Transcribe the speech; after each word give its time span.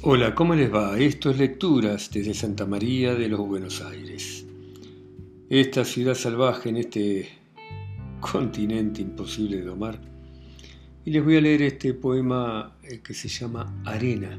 Hola, 0.00 0.32
¿cómo 0.32 0.54
les 0.54 0.72
va? 0.72 0.96
Esto 0.96 1.30
es 1.30 1.38
Lecturas 1.38 2.08
desde 2.12 2.32
Santa 2.32 2.64
María 2.64 3.16
de 3.16 3.28
los 3.28 3.40
Buenos 3.40 3.82
Aires. 3.82 4.46
Esta 5.50 5.84
ciudad 5.84 6.14
salvaje 6.14 6.68
en 6.68 6.76
este 6.76 7.28
continente 8.20 9.02
imposible 9.02 9.56
de 9.56 9.64
domar. 9.64 10.00
Y 11.04 11.10
les 11.10 11.24
voy 11.24 11.36
a 11.36 11.40
leer 11.40 11.62
este 11.62 11.94
poema 11.94 12.76
eh, 12.84 13.00
que 13.00 13.12
se 13.12 13.26
llama 13.26 13.82
Arena. 13.84 14.38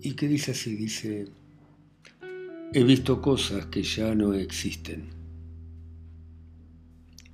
Y 0.00 0.14
que 0.14 0.28
dice 0.28 0.52
así, 0.52 0.76
dice, 0.76 1.26
he 2.72 2.84
visto 2.84 3.20
cosas 3.20 3.66
que 3.66 3.82
ya 3.82 4.14
no 4.14 4.32
existen. 4.32 5.10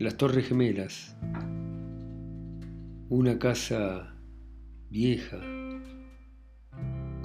Las 0.00 0.16
torres 0.16 0.48
gemelas, 0.48 1.14
una 3.08 3.38
casa 3.38 4.16
vieja, 4.90 5.40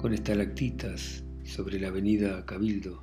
con 0.06 0.14
estalactitas 0.14 1.24
sobre 1.42 1.80
la 1.80 1.88
avenida 1.88 2.46
Cabildo. 2.46 3.02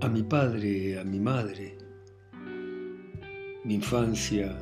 A 0.00 0.08
mi 0.08 0.22
padre, 0.22 1.00
a 1.00 1.02
mi 1.02 1.18
madre, 1.18 1.76
mi 3.64 3.74
infancia 3.74 4.56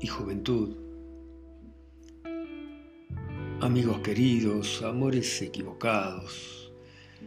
y 0.00 0.06
juventud, 0.06 0.74
amigos 3.60 3.98
queridos, 3.98 4.82
amores 4.82 5.42
equivocados, 5.42 6.72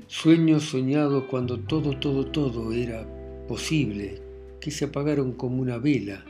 sueños 0.08 0.64
soñados 0.64 1.26
cuando 1.26 1.60
todo, 1.60 2.00
todo, 2.00 2.26
todo 2.32 2.74
era 2.74 3.08
posible, 3.48 4.20
que 4.60 4.72
se 4.72 4.86
apagaron 4.86 5.34
como 5.34 5.62
una 5.62 5.78
vela, 5.78 6.26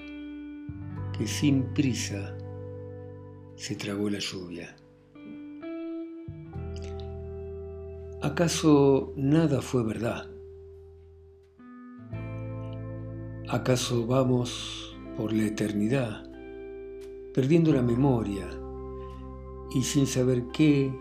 que 1.18 1.26
sin 1.26 1.74
prisa 1.74 2.35
se 3.56 3.76
tragó 3.76 4.10
la 4.10 4.20
lluvia. 4.20 4.76
¿Acaso 8.22 9.14
nada 9.16 9.62
fue 9.62 9.84
verdad? 9.84 10.30
¿Acaso 13.48 14.08
vamos 14.08 14.98
por 15.16 15.32
la 15.32 15.46
eternidad, 15.46 16.24
perdiendo 17.34 17.72
la 17.72 17.84
memoria 17.84 18.50
y 19.74 19.84
sin 19.84 20.08
saber 20.08 20.46
qué, 20.52 20.92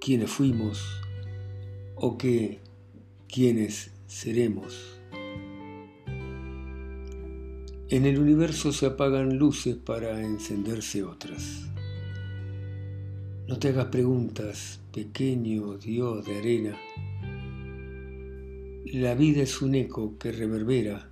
quiénes 0.00 0.30
fuimos 0.30 0.82
o 1.96 2.16
qué, 2.16 2.60
quiénes 3.28 3.92
seremos? 4.06 5.00
En 7.90 8.06
el 8.06 8.18
universo 8.18 8.72
se 8.72 8.86
apagan 8.86 9.38
luces 9.38 9.76
para 9.76 10.20
encenderse 10.22 11.04
otras. 11.04 11.68
No 13.46 13.58
te 13.58 13.68
hagas 13.68 13.86
preguntas, 13.86 14.80
pequeño 14.92 15.76
Dios 15.76 16.24
de 16.24 16.38
arena. 16.38 16.78
La 18.86 19.14
vida 19.14 19.42
es 19.42 19.60
un 19.60 19.74
eco 19.74 20.16
que 20.18 20.32
reverbera 20.32 21.10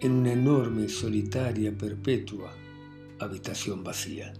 en 0.00 0.12
una 0.12 0.32
enorme, 0.32 0.88
solitaria, 0.88 1.72
perpetua 1.72 2.52
habitación 3.20 3.84
vacía. 3.84 4.32